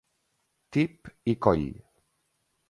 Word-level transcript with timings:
Tip 0.77 1.11
i 1.35 1.37
Coll. 1.47 1.69